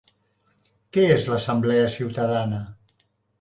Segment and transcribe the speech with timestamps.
[0.97, 2.63] Què és l'Assemblea Ciutadana?